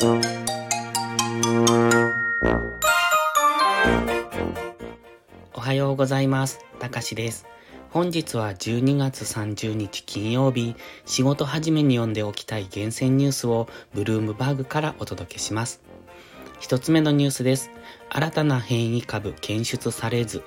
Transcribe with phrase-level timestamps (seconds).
[0.00, 0.06] お
[5.60, 6.60] はようございます。
[6.78, 7.46] たかしです。
[7.90, 15.80] 本日は12月30日金曜日、仕事始めに読んでおきたい厳選ニュースをブルームバーグからお届けします。
[16.60, 17.72] 一つ目のニュースです。
[18.08, 20.44] 新たな変異株検出されず、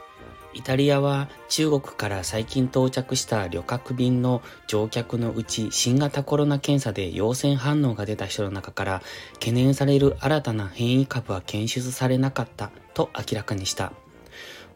[0.53, 9.01] イタリアは中国から最近到着した旅客便の乗客のうち新型コロナ検査で陽性反応が出た人の中から
[9.35, 13.93] 懸念される新たな変異株は検出されなかったと明らかにした。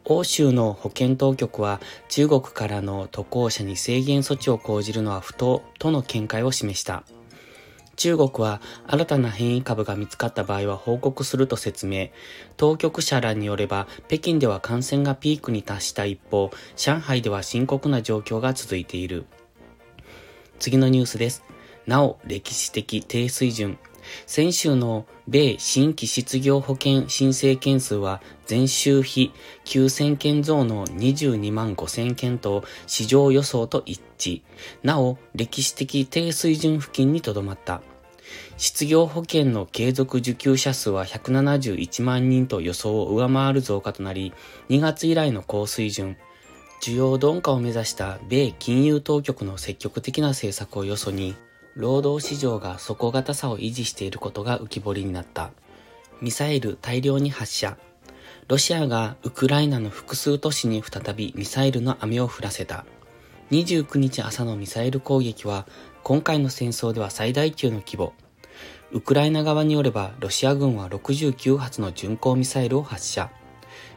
[0.07, 7.03] 欧州の保健当局は中国からの渡航者に制限措置を講じるのは不当との見解を示した。
[7.95, 12.09] 中国は新たな変異株が見つかった場合は報告すると説明。
[12.57, 19.25] 当局者らによれば、北京では感染がピークに達した一方、上海では深刻な状況が続いている。
[20.59, 21.43] 次のニュースです。
[21.85, 23.77] なお、歴史的低水準。
[24.25, 29.31] 先週の米新規失業保険申請件数は前週比
[29.65, 34.41] 9000件増の22万5000件と市場予想と一致。
[34.83, 37.81] なお、歴史的低水準付近にとどまった。
[38.57, 44.33] 失業保険の継続受給者数は171万人と予想を上回る増加となり、
[44.69, 46.17] 2月以来の高水準。
[46.81, 51.35] 需要鈍化を目指した米金融当局の積極的な政策をよそに、
[51.75, 55.51] 労働市場が底堅さを維持していることが浮き彫りになった。
[56.21, 57.77] ミサイル大量に発射。
[58.47, 62.85] ロシアがウクライナの複数都市に再びミサイルの雨を降らせた。
[63.51, 65.67] 29日朝のミサイル攻撃は
[66.03, 68.13] 今回の戦争では最大級の規模。
[68.93, 73.29] ウクライナ側によればロシア軍は69発の巡航ミサイルを発射。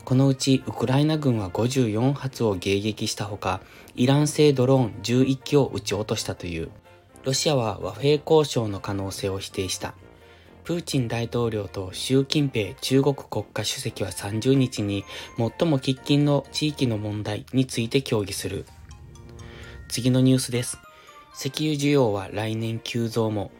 [0.05, 3.61] このうちウクライナ軍は54発を迎撃したほか、
[3.95, 6.71] イラン製ドローン11機を撃ち落としたという。
[7.29, 9.93] ロシアは和平交渉の可能性を否定した。
[10.65, 15.05] プーチン大統領と習近平中国国家主席は30日に
[15.37, 18.65] 最も喫緊の地域の問題について協議する。
[19.91, 20.79] 次のニュースです。
[21.35, 23.51] 石油需要は来年急増も。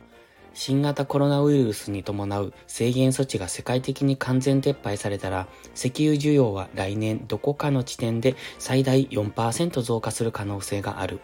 [0.55, 11.21] 新型コロナウイルスに伴う制限措置が世界的に完全撤廃されたら、石油需要は来年どこかの地点で最大4%増加する可能性がある。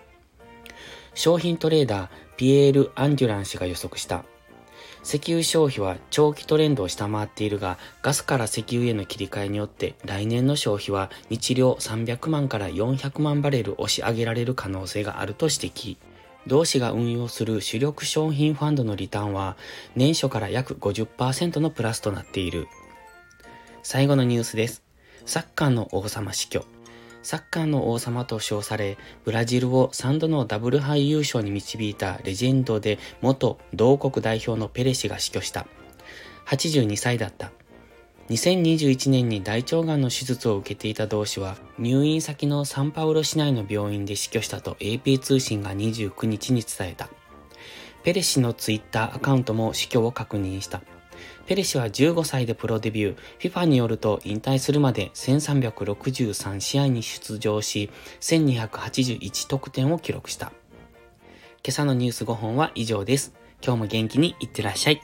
[1.14, 4.24] 商品トレーダーピエール・アンデュラン氏が予測した。
[5.04, 15.96] 石油消費は長期トレンドを下回っているが、ガスから石油への切り替えによって来年の消費は日量300万から400万バレル押し上げられる可能性があると指摘。
[16.46, 19.56] 同氏が運用する主力商品ファンドのリターンは
[19.94, 22.66] 年初から約50%のプラスとなっている。
[23.82, 24.82] 最後のニュースです。
[25.26, 26.64] サッカーの王様死去。
[27.24, 35.66] サッカーの王様と称され、ブラジルを3度のダブル杯優勝に導いたレジェンドで元同国代表のペレ氏が死去した。
[36.46, 37.50] 82歳だった。
[38.28, 47.08] 2021年に大腸がんの手術を受けていた同氏は、入院先のサンパウロ市内の病院で死去したと AP 通信が29日に伝えた。
[48.02, 50.82] ペレ氏のツイッターアカウントも死去を確認した。
[51.46, 57.90] ペレ氏は15歳でプロデビュー、FIFA によると引退するまで1363試合に出場し、
[58.20, 60.52] 1281得点を記録した。
[61.62, 63.34] 今朝のニュース5本は以上です。
[63.64, 65.00] 今日も元気にいってらっしゃい。